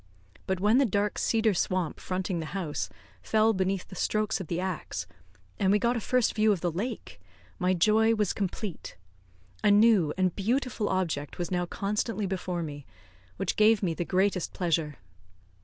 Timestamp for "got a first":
5.77-6.33